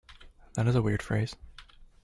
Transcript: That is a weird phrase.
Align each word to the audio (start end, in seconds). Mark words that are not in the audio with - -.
That 0.55 0.65
is 0.67 0.73
a 0.73 0.81
weird 0.81 1.03
phrase. 1.03 1.35